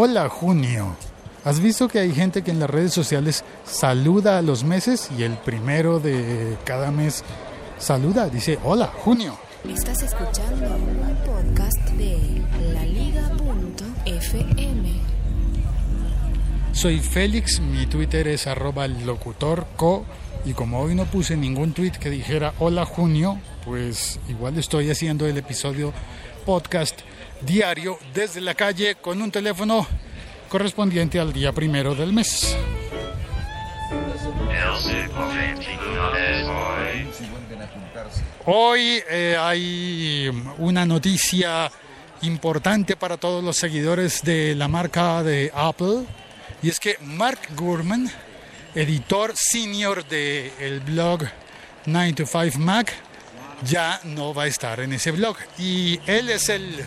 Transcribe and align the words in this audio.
Hola, 0.00 0.28
junio. 0.28 0.96
¿Has 1.42 1.58
visto 1.58 1.88
que 1.88 1.98
hay 1.98 2.14
gente 2.14 2.42
que 2.42 2.52
en 2.52 2.60
las 2.60 2.70
redes 2.70 2.92
sociales 2.92 3.42
saluda 3.64 4.38
a 4.38 4.42
los 4.42 4.62
meses 4.62 5.10
y 5.18 5.24
el 5.24 5.32
primero 5.32 5.98
de 5.98 6.56
cada 6.64 6.92
mes 6.92 7.24
saluda? 7.80 8.28
Dice, 8.28 8.60
hola, 8.62 8.86
junio. 8.86 9.36
Estás 9.68 10.00
escuchando 10.04 10.76
un 10.76 11.16
podcast 11.26 11.88
de 11.96 12.16
laliga.fm. 12.74 13.72
Soy 16.70 17.00
Félix, 17.00 17.58
mi 17.58 17.86
Twitter 17.86 18.28
es 18.28 18.46
arroba 18.46 18.86
locutorco 18.86 20.04
y 20.44 20.52
como 20.52 20.78
hoy 20.78 20.94
no 20.94 21.06
puse 21.06 21.36
ningún 21.36 21.72
tweet 21.72 21.94
que 21.98 22.10
dijera 22.10 22.54
hola 22.60 22.84
junio, 22.84 23.40
pues 23.64 24.20
igual 24.28 24.58
estoy 24.58 24.92
haciendo 24.92 25.26
el 25.26 25.38
episodio 25.38 25.92
podcast 26.46 27.00
diario 27.42 27.98
desde 28.14 28.40
la 28.40 28.54
calle 28.54 28.96
con 28.96 29.20
un 29.22 29.30
teléfono 29.30 29.86
correspondiente 30.48 31.20
al 31.20 31.32
día 31.32 31.52
primero 31.52 31.94
del 31.94 32.12
mes. 32.12 32.56
Hoy 38.46 39.02
eh, 39.10 39.36
hay 39.38 40.30
una 40.58 40.86
noticia 40.86 41.70
importante 42.22 42.96
para 42.96 43.16
todos 43.16 43.44
los 43.44 43.56
seguidores 43.56 44.22
de 44.22 44.54
la 44.54 44.68
marca 44.68 45.22
de 45.22 45.52
Apple 45.54 46.04
y 46.62 46.70
es 46.70 46.80
que 46.80 46.96
Mark 47.02 47.38
Gurman, 47.54 48.10
editor 48.74 49.34
senior 49.36 50.04
del 50.06 50.80
blog 50.80 51.24
9 51.86 52.12
to 52.14 52.26
5 52.26 52.58
Mac, 52.58 52.92
ya 53.64 54.00
no 54.04 54.34
va 54.34 54.44
a 54.44 54.46
estar 54.46 54.80
en 54.80 54.92
ese 54.92 55.10
blog 55.10 55.36
y 55.58 56.00
él 56.06 56.30
es 56.30 56.48
el 56.48 56.84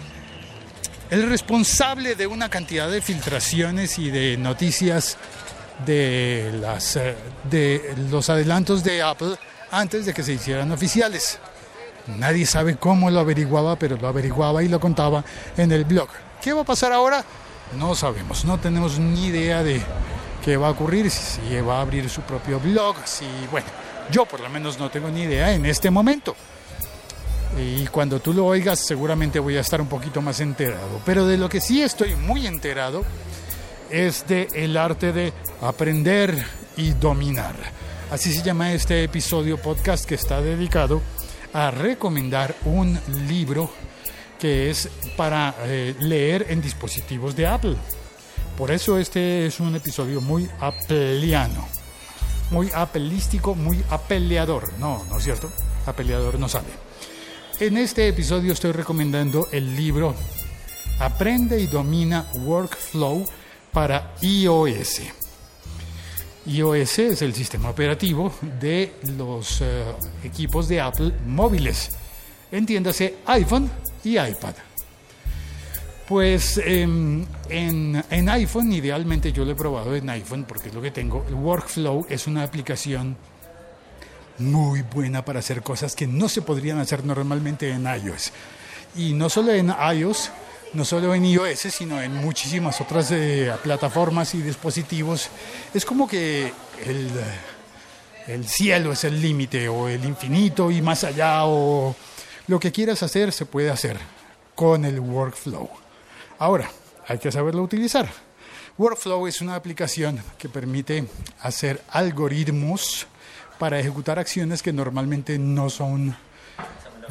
el 1.11 1.29
responsable 1.29 2.15
de 2.15 2.25
una 2.25 2.49
cantidad 2.49 2.89
de 2.89 3.01
filtraciones 3.01 3.99
y 3.99 4.09
de 4.09 4.37
noticias 4.37 5.17
de, 5.85 6.51
las, 6.59 6.95
eh, 6.95 7.15
de 7.43 7.93
los 8.09 8.29
adelantos 8.29 8.81
de 8.81 9.01
Apple 9.01 9.35
antes 9.71 10.05
de 10.05 10.13
que 10.13 10.23
se 10.23 10.33
hicieran 10.33 10.71
oficiales. 10.71 11.37
Nadie 12.07 12.45
sabe 12.45 12.77
cómo 12.77 13.11
lo 13.11 13.19
averiguaba, 13.19 13.75
pero 13.75 13.97
lo 13.97 14.07
averiguaba 14.07 14.63
y 14.63 14.69
lo 14.69 14.79
contaba 14.79 15.23
en 15.57 15.73
el 15.73 15.83
blog. 15.83 16.07
¿Qué 16.41 16.53
va 16.53 16.61
a 16.61 16.65
pasar 16.65 16.93
ahora? 16.93 17.25
No 17.77 17.93
sabemos, 17.93 18.45
no 18.45 18.57
tenemos 18.57 18.97
ni 18.97 19.27
idea 19.27 19.63
de 19.63 19.81
qué 20.43 20.55
va 20.55 20.69
a 20.69 20.71
ocurrir, 20.71 21.11
si 21.11 21.41
va 21.59 21.79
a 21.79 21.81
abrir 21.81 22.09
su 22.09 22.21
propio 22.21 22.57
blog, 22.59 22.95
si, 23.03 23.25
bueno, 23.51 23.67
yo 24.11 24.25
por 24.25 24.39
lo 24.39 24.49
menos 24.49 24.79
no 24.79 24.89
tengo 24.89 25.09
ni 25.09 25.23
idea 25.23 25.53
en 25.53 25.65
este 25.65 25.91
momento 25.91 26.37
y 27.57 27.85
cuando 27.87 28.19
tú 28.19 28.33
lo 28.33 28.45
oigas 28.45 28.79
seguramente 28.79 29.39
voy 29.39 29.57
a 29.57 29.61
estar 29.61 29.81
un 29.81 29.87
poquito 29.87 30.21
más 30.21 30.39
enterado. 30.39 31.01
Pero 31.05 31.27
de 31.27 31.37
lo 31.37 31.49
que 31.49 31.61
sí 31.61 31.81
estoy 31.81 32.15
muy 32.15 32.47
enterado 32.47 33.03
es 33.89 34.25
de 34.27 34.47
el 34.53 34.77
arte 34.77 35.11
de 35.11 35.33
aprender 35.61 36.45
y 36.77 36.91
dominar. 36.91 37.55
Así 38.09 38.33
se 38.33 38.43
llama 38.43 38.73
este 38.73 39.03
episodio 39.03 39.57
podcast 39.57 40.05
que 40.05 40.15
está 40.15 40.41
dedicado 40.41 41.01
a 41.53 41.71
recomendar 41.71 42.55
un 42.65 42.99
libro 43.27 43.69
que 44.39 44.69
es 44.69 44.89
para 45.15 45.53
eh, 45.63 45.95
leer 45.99 46.47
en 46.49 46.61
dispositivos 46.61 47.35
de 47.35 47.47
Apple. 47.47 47.75
Por 48.57 48.71
eso 48.71 48.97
este 48.97 49.45
es 49.45 49.59
un 49.59 49.75
episodio 49.75 50.21
muy 50.21 50.49
apeliano, 50.59 51.67
muy 52.49 52.69
apelístico, 52.73 53.55
muy 53.55 53.83
apeleador. 53.89 54.73
No, 54.79 55.03
no 55.09 55.17
es 55.17 55.23
cierto, 55.23 55.51
apeleador 55.85 56.39
no 56.39 56.49
sale. 56.49 56.90
En 57.61 57.77
este 57.77 58.07
episodio 58.07 58.53
estoy 58.53 58.71
recomendando 58.71 59.47
el 59.51 59.75
libro 59.75 60.15
Aprende 60.97 61.59
y 61.59 61.67
domina 61.67 62.25
Workflow 62.33 63.23
para 63.71 64.15
iOS. 64.19 65.01
iOS 66.47 66.97
es 66.97 67.21
el 67.21 67.35
sistema 67.35 67.69
operativo 67.69 68.33
de 68.59 68.93
los 69.15 69.61
eh, 69.61 69.83
equipos 70.23 70.67
de 70.69 70.81
Apple 70.81 71.13
móviles. 71.27 71.91
Entiéndase 72.51 73.17
iPhone 73.27 73.69
y 74.03 74.17
iPad. 74.17 74.55
Pues 76.07 76.59
em, 76.65 77.23
en, 77.47 78.29
iPhone, 78.29 78.73
idealmente 78.73 79.31
yo 79.31 79.45
lo 79.45 79.51
he 79.51 79.55
probado 79.55 79.95
en 79.95 80.09
iPhone 80.09 80.45
porque 80.47 80.69
es 80.69 80.73
lo 80.73 80.81
que 80.81 80.89
tengo. 80.89 81.23
El 81.27 81.35
Workflow 81.35 82.07
es 82.09 82.25
una 82.25 82.41
aplicación 82.41 83.15
muy 84.37 84.81
buena 84.81 85.23
para 85.23 85.39
hacer 85.39 85.61
cosas 85.61 85.95
que 85.95 86.07
no 86.07 86.29
se 86.29 86.41
podrían 86.41 86.79
hacer 86.79 87.05
normalmente 87.05 87.69
en 87.69 87.85
iOS. 87.85 88.31
Y 88.95 89.13
no 89.13 89.29
solo 89.29 89.51
en 89.53 89.73
iOS, 89.95 90.31
no 90.73 90.85
solo 90.85 91.13
en 91.13 91.25
iOS, 91.25 91.59
sino 91.59 92.01
en 92.01 92.15
muchísimas 92.15 92.79
otras 92.81 93.11
eh, 93.11 93.51
plataformas 93.63 94.33
y 94.35 94.41
dispositivos. 94.41 95.29
Es 95.73 95.85
como 95.85 96.07
que 96.07 96.53
el, 96.85 97.09
el 98.27 98.47
cielo 98.47 98.91
es 98.91 99.03
el 99.03 99.21
límite 99.21 99.67
o 99.67 99.87
el 99.87 100.03
infinito 100.05 100.71
y 100.71 100.81
más 100.81 101.03
allá 101.03 101.45
o 101.45 101.95
lo 102.47 102.59
que 102.59 102.71
quieras 102.71 103.03
hacer 103.03 103.31
se 103.31 103.45
puede 103.45 103.69
hacer 103.69 103.97
con 104.55 104.85
el 104.85 104.99
workflow. 104.99 105.69
Ahora, 106.39 106.69
hay 107.07 107.19
que 107.19 107.31
saberlo 107.31 107.63
utilizar. 107.63 108.09
Workflow 108.77 109.27
es 109.27 109.41
una 109.41 109.55
aplicación 109.55 110.21
que 110.37 110.49
permite 110.49 111.05
hacer 111.41 111.81
algoritmos 111.89 113.05
para 113.61 113.79
ejecutar 113.79 114.17
acciones 114.17 114.63
que 114.63 114.73
normalmente 114.73 115.37
no 115.37 115.69
son 115.69 116.15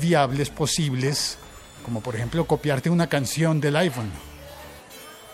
viables, 0.00 0.50
posibles, 0.50 1.38
como 1.84 2.00
por 2.00 2.16
ejemplo 2.16 2.44
copiarte 2.44 2.91
una 2.91 3.06
canción 3.06 3.61
del 3.61 3.77
iPhone 3.77 4.11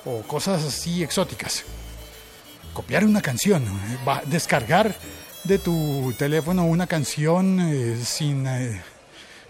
o 0.04 0.20
cosas 0.28 0.62
así 0.62 1.02
exóticas. 1.02 1.64
Copiar 2.74 3.02
una 3.06 3.22
canción, 3.22 3.64
va, 4.06 4.20
descargar 4.26 4.94
de 5.44 5.58
tu 5.58 6.12
teléfono 6.18 6.66
una 6.66 6.86
canción 6.86 7.60
eh, 7.60 7.96
sin, 8.04 8.46
eh, 8.46 8.82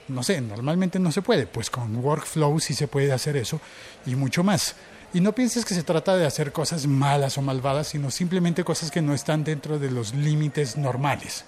no 0.07 0.23
sé, 0.23 0.41
normalmente 0.41 1.01
no 1.01 1.11
se 1.11 1.21
puede, 1.21 1.49
pues 1.49 1.69
con 1.69 1.97
Workflow 1.97 2.61
sí 2.61 2.75
se 2.75 2.87
puede 2.87 3.11
hacer 3.11 3.37
eso 3.37 3.61
y 4.07 4.15
mucho 4.15 4.45
más. 4.45 4.77
Y 5.13 5.21
no 5.21 5.35
pienses 5.35 5.65
que 5.65 5.75
se 5.75 5.83
trata 5.83 6.17
de 6.17 6.27
hacer 6.27 6.53
cosas 6.53 6.87
malas 6.87 7.39
o 7.39 7.43
malvadas, 7.43 7.89
sino 7.89 8.13
simplemente 8.13 8.63
cosas 8.63 8.93
que 8.93 9.03
no 9.03 9.15
están 9.15 9.43
dentro 9.43 9.81
de 9.81 9.91
los 9.91 10.15
límites 10.15 10.77
normales 10.77 11.45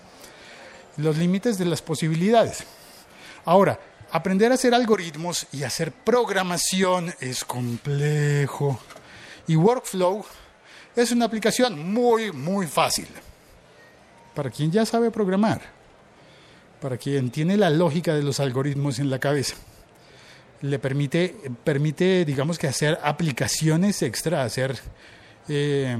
los 0.98 1.16
límites 1.16 1.56
de 1.58 1.64
las 1.64 1.80
posibilidades. 1.80 2.64
Ahora, 3.44 3.80
aprender 4.10 4.52
a 4.52 4.56
hacer 4.56 4.74
algoritmos 4.74 5.46
y 5.52 5.62
hacer 5.62 5.92
programación 5.92 7.14
es 7.20 7.44
complejo. 7.44 8.78
Y 9.46 9.56
Workflow 9.56 10.24
es 10.94 11.12
una 11.12 11.24
aplicación 11.24 11.92
muy, 11.92 12.32
muy 12.32 12.66
fácil. 12.66 13.08
Para 14.34 14.50
quien 14.50 14.70
ya 14.70 14.84
sabe 14.84 15.10
programar, 15.10 15.62
para 16.80 16.98
quien 16.98 17.30
tiene 17.30 17.56
la 17.56 17.70
lógica 17.70 18.14
de 18.14 18.22
los 18.22 18.40
algoritmos 18.40 18.98
en 18.98 19.10
la 19.10 19.18
cabeza, 19.18 19.56
le 20.60 20.78
permite, 20.78 21.36
permite 21.64 22.24
digamos 22.24 22.58
que 22.58 22.66
hacer 22.66 22.98
aplicaciones 23.02 24.02
extra, 24.02 24.42
hacer 24.42 24.78
eh, 25.48 25.96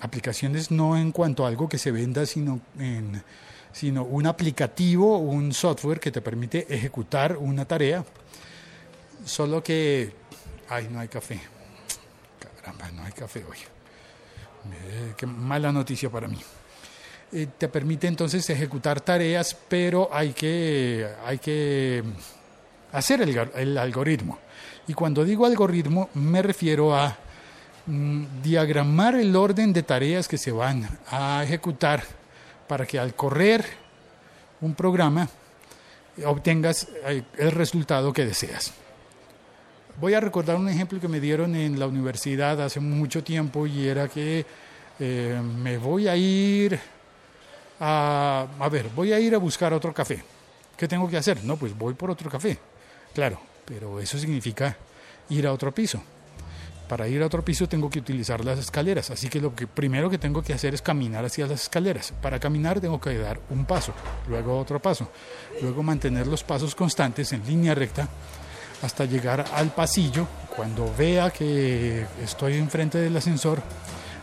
aplicaciones 0.00 0.70
no 0.70 0.96
en 0.96 1.12
cuanto 1.12 1.44
a 1.44 1.48
algo 1.48 1.68
que 1.68 1.78
se 1.78 1.90
venda, 1.90 2.26
sino 2.26 2.60
en 2.78 3.22
sino 3.74 4.04
un 4.04 4.24
aplicativo, 4.24 5.18
un 5.18 5.52
software 5.52 5.98
que 5.98 6.12
te 6.12 6.22
permite 6.22 6.72
ejecutar 6.72 7.36
una 7.36 7.64
tarea, 7.64 8.04
solo 9.24 9.64
que, 9.64 10.12
ay, 10.68 10.88
no 10.90 11.00
hay 11.00 11.08
café. 11.08 11.40
caramba, 12.60 12.90
no 12.92 13.02
hay 13.02 13.12
café 13.12 13.44
hoy. 13.44 13.58
Eh, 14.72 15.14
qué 15.16 15.26
mala 15.26 15.72
noticia 15.72 16.08
para 16.08 16.28
mí. 16.28 16.38
Eh, 17.32 17.48
te 17.58 17.68
permite 17.68 18.06
entonces 18.06 18.48
ejecutar 18.48 19.00
tareas, 19.00 19.56
pero 19.68 20.08
hay 20.12 20.32
que, 20.32 21.08
hay 21.26 21.38
que 21.38 22.04
hacer 22.92 23.22
el, 23.22 23.36
el 23.56 23.76
algoritmo. 23.76 24.38
Y 24.86 24.94
cuando 24.94 25.24
digo 25.24 25.46
algoritmo, 25.46 26.10
me 26.14 26.42
refiero 26.42 26.94
a 26.94 27.18
mm, 27.86 28.40
diagramar 28.40 29.16
el 29.16 29.34
orden 29.34 29.72
de 29.72 29.82
tareas 29.82 30.28
que 30.28 30.38
se 30.38 30.52
van 30.52 30.88
a 31.10 31.42
ejecutar 31.42 32.04
para 32.66 32.86
que 32.86 32.98
al 32.98 33.14
correr 33.14 33.64
un 34.60 34.74
programa 34.74 35.28
obtengas 36.24 36.88
eh, 37.06 37.22
el 37.38 37.50
resultado 37.50 38.12
que 38.12 38.24
deseas. 38.24 38.72
Voy 40.00 40.14
a 40.14 40.20
recordar 40.20 40.56
un 40.56 40.68
ejemplo 40.68 41.00
que 41.00 41.08
me 41.08 41.20
dieron 41.20 41.54
en 41.54 41.78
la 41.78 41.86
universidad 41.86 42.60
hace 42.60 42.80
mucho 42.80 43.22
tiempo 43.22 43.66
y 43.66 43.86
era 43.86 44.08
que 44.08 44.44
eh, 44.98 45.40
me 45.42 45.78
voy 45.78 46.08
a 46.08 46.16
ir 46.16 46.78
a, 47.80 48.46
a 48.58 48.68
ver, 48.68 48.88
voy 48.94 49.12
a 49.12 49.20
ir 49.20 49.34
a 49.34 49.38
buscar 49.38 49.72
otro 49.72 49.92
café. 49.94 50.22
¿Qué 50.76 50.88
tengo 50.88 51.08
que 51.08 51.16
hacer? 51.16 51.44
No, 51.44 51.56
pues 51.56 51.76
voy 51.76 51.94
por 51.94 52.10
otro 52.10 52.28
café. 52.28 52.58
Claro, 53.14 53.40
pero 53.64 54.00
eso 54.00 54.18
significa 54.18 54.76
ir 55.28 55.46
a 55.46 55.52
otro 55.52 55.72
piso. 55.72 56.02
Para 56.88 57.08
ir 57.08 57.22
a 57.22 57.26
otro 57.26 57.42
piso 57.42 57.66
tengo 57.66 57.88
que 57.88 57.98
utilizar 57.98 58.44
las 58.44 58.58
escaleras, 58.58 59.10
así 59.10 59.28
que 59.28 59.40
lo 59.40 59.54
que 59.54 59.66
primero 59.66 60.10
que 60.10 60.18
tengo 60.18 60.42
que 60.42 60.52
hacer 60.52 60.74
es 60.74 60.82
caminar 60.82 61.24
hacia 61.24 61.46
las 61.46 61.62
escaleras. 61.62 62.12
Para 62.20 62.38
caminar 62.38 62.80
tengo 62.80 63.00
que 63.00 63.16
dar 63.16 63.40
un 63.50 63.64
paso, 63.64 63.94
luego 64.28 64.58
otro 64.58 64.80
paso, 64.80 65.10
luego 65.62 65.82
mantener 65.82 66.26
los 66.26 66.44
pasos 66.44 66.74
constantes 66.74 67.32
en 67.32 67.46
línea 67.46 67.74
recta 67.74 68.06
hasta 68.82 69.06
llegar 69.06 69.46
al 69.54 69.72
pasillo. 69.72 70.26
Cuando 70.54 70.94
vea 70.96 71.30
que 71.30 72.06
estoy 72.22 72.54
enfrente 72.54 72.98
del 72.98 73.16
ascensor, 73.16 73.62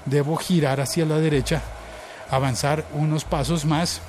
debo 0.05 0.37
girar 0.37 0.79
hacia 0.79 1.05
la 1.05 1.17
derecha, 1.17 1.61
avanzar 2.29 2.85
unos 2.93 3.25
pasos 3.25 3.65
más, 3.65 4.01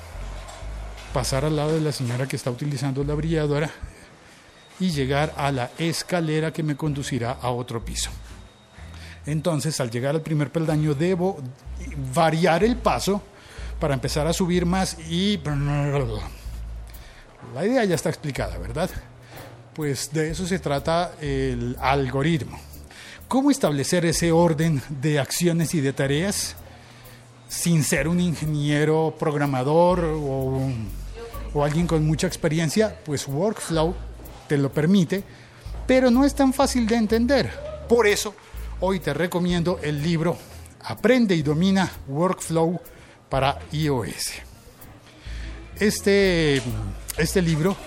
pasar 1.11 1.43
al 1.43 1.55
lado 1.55 1.73
de 1.73 1.81
la 1.81 1.91
señora 1.91 2.27
que 2.27 2.35
está 2.35 2.51
utilizando 2.51 3.03
la 3.03 3.15
brilladora 3.15 3.71
y 4.79 4.91
llegar 4.91 5.33
a 5.37 5.51
la 5.51 5.71
escalera 5.77 6.53
que 6.53 6.63
me 6.63 6.75
conducirá 6.75 7.37
a 7.41 7.49
otro 7.49 7.83
piso. 7.83 8.11
Entonces, 9.25 9.79
al 9.79 9.89
llegar 9.89 10.15
al 10.15 10.21
primer 10.21 10.51
peldaño, 10.51 10.93
debo 10.93 11.39
variar 12.13 12.63
el 12.63 12.75
paso 12.75 13.21
para 13.79 13.93
empezar 13.93 14.27
a 14.27 14.33
subir 14.33 14.65
más 14.65 14.97
y... 15.09 15.39
La 17.53 17.65
idea 17.65 17.83
ya 17.83 17.95
está 17.95 18.09
explicada, 18.09 18.57
¿verdad? 18.57 18.89
Pues 19.73 20.11
de 20.11 20.31
eso 20.31 20.47
se 20.47 20.59
trata 20.59 21.11
el 21.21 21.75
algoritmo. 21.79 22.59
¿Cómo 23.27 23.51
establecer 23.51 24.05
ese 24.05 24.31
orden 24.31 24.81
de 24.89 25.19
acciones 25.19 25.73
y 25.73 25.81
de 25.81 25.91
tareas 25.91 26.55
sin 27.49 27.83
ser 27.83 28.07
un 28.07 28.19
ingeniero 28.19 29.15
programador 29.17 30.05
o, 30.05 31.63
alguien 31.63 31.87
con 31.87 32.05
mucha 32.05 32.27
experiencia? 32.27 32.97
Pues 33.03 33.27
Workflow 33.27 33.95
te 34.47 34.57
lo 34.57 34.71
permite, 34.71 35.23
pero 35.87 36.11
no 36.11 36.25
es 36.25 36.35
tan 36.35 36.53
fácil 36.53 36.85
de 36.87 36.95
entender. 36.95 37.51
Por 37.89 38.07
eso, 38.07 38.35
hoy 38.85 38.99
te 38.99 39.13
recomiendo 39.13 39.79
el 39.81 40.03
libro 40.03 40.37
Aprende 40.81 41.33
y 41.35 41.41
domina 41.41 41.89
Workflow 42.09 42.81
para 43.29 43.57
iOS. 43.71 44.33
Este, 45.79 46.61
este 47.17 47.41
libro 47.41 47.77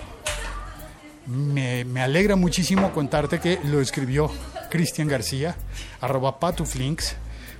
me, 1.27 1.85
me, 1.85 2.01
alegra 2.01 2.35
muchísimo 2.35 2.91
contarte 2.93 3.39
que 3.39 3.59
lo 3.65 3.79
escribió 3.79 4.31
Cristian 4.71 5.07
García, 5.07 5.55
arroba 6.01 6.39
patuflinks, 6.39 7.15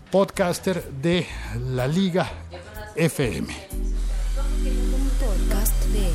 podcaster 0.09 0.83
de 0.83 1.27
la 1.59 1.87
Liga 1.87 2.27
FM. 2.95 3.53
Un 4.65 5.11
podcast 5.19 5.85
de 5.93 6.09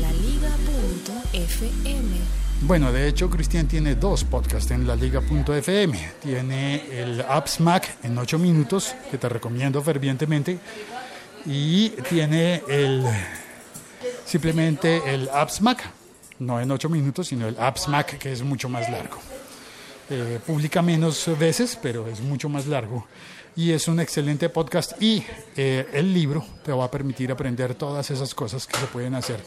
laliga.fm. 0.00 1.40
Bueno, 2.62 2.92
de 2.92 3.08
hecho, 3.08 3.30
Cristian 3.30 3.66
tiene 3.66 3.94
dos 3.94 4.22
podcasts 4.24 4.70
en 4.70 4.86
la 4.86 4.94
liga.fm. 4.94 6.12
Tiene 6.20 7.00
el 7.02 7.22
Apps 7.22 7.58
Mac 7.58 7.96
en 8.02 8.18
8 8.18 8.38
minutos, 8.38 8.94
que 9.10 9.16
te 9.16 9.30
recomiendo 9.30 9.80
fervientemente. 9.80 10.58
Y 11.46 11.88
tiene 12.08 12.62
el 12.68 13.02
simplemente 14.26 15.02
el 15.06 15.30
Apps 15.30 15.62
Mac, 15.62 15.90
no 16.38 16.60
en 16.60 16.70
8 16.70 16.90
minutos, 16.90 17.28
sino 17.28 17.48
el 17.48 17.58
Apps 17.58 17.88
Mac, 17.88 18.18
que 18.18 18.30
es 18.30 18.42
mucho 18.42 18.68
más 18.68 18.90
largo. 18.90 19.16
Eh, 20.10 20.38
publica 20.46 20.82
menos 20.82 21.30
veces, 21.38 21.78
pero 21.80 22.06
es 22.08 22.20
mucho 22.20 22.50
más 22.50 22.66
largo. 22.66 23.06
Y 23.56 23.72
es 23.72 23.88
un 23.88 24.00
excelente 24.00 24.50
podcast 24.50 25.00
y 25.02 25.24
eh, 25.56 25.88
el 25.94 26.12
libro 26.12 26.44
te 26.62 26.72
va 26.72 26.84
a 26.84 26.90
permitir 26.90 27.32
aprender 27.32 27.74
todas 27.74 28.10
esas 28.10 28.34
cosas 28.34 28.66
que 28.66 28.78
se 28.78 28.86
pueden 28.86 29.14
hacer 29.14 29.42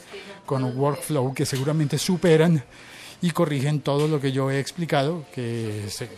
con 0.45 0.63
Workflow 0.77 1.33
que 1.33 1.45
seguramente 1.45 1.98
superan 1.98 2.63
y 3.24 3.31
corrigen 3.31 3.80
todo 3.80 4.10
lo 4.10 4.20
que 4.20 4.34
yo 4.34 4.52
he 4.52 4.60
explicado, 4.60 5.25
que, 5.34 5.86
se, 5.88 6.10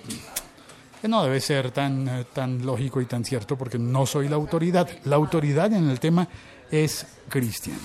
no 1.04 1.24
debe 1.24 1.40
ser 1.40 1.70
tan, 1.70 2.26
tan 2.34 2.66
lógico 2.66 3.00
y 3.00 3.06
tan 3.06 3.24
cierto 3.24 3.56
porque 3.56 3.78
no 3.78 4.08
soy 4.08 4.28
la 4.28 4.38
autoridad. 4.38 4.90
La 5.04 5.16
autoridad 5.16 5.72
en 5.72 5.88
el 5.88 6.00
tema 6.00 6.28
es 6.72 7.06
Cristian, 7.30 7.78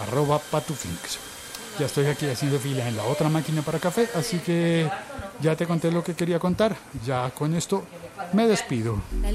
arroba 0.00 0.38
patufinks. 0.38 1.18
Ya 1.80 1.86
estoy 1.86 2.06
aquí 2.06 2.26
haciendo 2.26 2.60
fila 2.60 2.88
en 2.88 2.96
la 2.96 3.02
otra 3.02 3.28
máquina 3.28 3.62
para 3.62 3.80
café, 3.80 4.08
así 4.14 4.38
que 4.38 4.88
ya 5.42 5.56
te 5.56 5.66
conté 5.66 5.90
lo 5.90 6.04
que 6.04 6.14
quería 6.14 6.38
contar. 6.38 6.76
Ya 7.04 7.28
con 7.30 7.52
esto 7.52 7.82
me 8.32 8.46
despido. 8.46 9.02
La. 9.22 9.32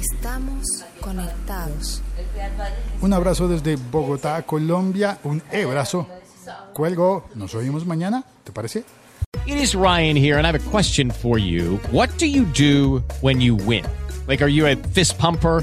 Estamos 0.00 0.66
conectados. 1.00 2.02
Un 3.02 3.12
abrazo 3.12 3.48
desde 3.48 3.76
Bogotá, 3.76 4.42
Colombia. 4.42 5.18
Un 5.24 5.42
abrazo. 5.52 6.06
Cuelgo. 6.72 7.28
Nos 7.34 7.54
oímos 7.54 7.84
mañana. 7.84 8.24
¿Te 8.42 8.50
parece? 8.50 8.84
It 9.46 9.58
is 9.58 9.74
Ryan 9.74 10.16
here, 10.16 10.38
and 10.38 10.46
I 10.46 10.52
have 10.52 10.56
a 10.56 10.70
question 10.70 11.10
for 11.10 11.38
you. 11.38 11.78
What 11.92 12.08
do 12.18 12.26
you 12.26 12.46
do 12.46 13.02
when 13.20 13.40
you 13.40 13.56
win? 13.56 13.84
Like, 14.26 14.42
are 14.42 14.50
you 14.50 14.66
a 14.66 14.76
fist 14.76 15.18
pumper? 15.18 15.62